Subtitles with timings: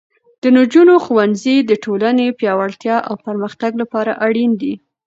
[0.41, 4.73] د نجونو ښوونځی د ټولنې پیاوړتیا او پرمختګ لپاره اړین دی.